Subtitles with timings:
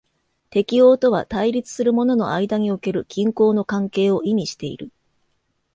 [0.49, 4.89] 適応とは対立するものの間における均衡の関係を意味している。